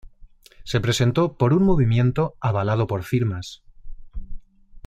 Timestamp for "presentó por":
0.79-1.53